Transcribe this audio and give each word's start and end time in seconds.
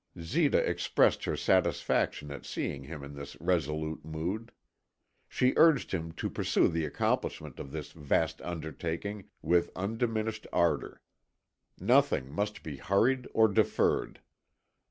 Zita 0.19 0.57
expressed 0.67 1.25
her 1.25 1.37
satisfaction 1.37 2.31
at 2.31 2.43
seeing 2.43 2.85
him 2.85 3.03
in 3.03 3.13
this 3.13 3.37
resolute 3.39 4.03
mood. 4.03 4.51
She 5.29 5.53
urged 5.55 5.91
him 5.91 6.11
to 6.13 6.27
pursue 6.27 6.67
the 6.69 6.85
accomplishment 6.85 7.59
of 7.59 7.71
this 7.71 7.91
vast 7.91 8.41
undertaking 8.41 9.25
with 9.43 9.69
undiminished 9.75 10.47
ardour. 10.51 11.03
Nothing 11.79 12.31
must 12.31 12.63
be 12.63 12.77
hurried 12.77 13.27
or 13.35 13.47
deferred. 13.47 14.21